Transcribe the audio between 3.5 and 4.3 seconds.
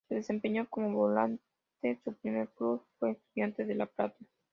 de La Plata.